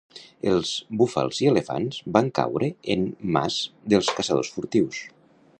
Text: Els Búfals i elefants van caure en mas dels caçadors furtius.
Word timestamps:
Els 0.51 0.71
Búfals 1.01 1.41
i 1.43 1.49
elefants 1.51 2.01
van 2.17 2.33
caure 2.41 2.71
en 2.97 3.07
mas 3.37 3.61
dels 3.95 4.13
caçadors 4.21 4.55
furtius. 4.57 5.07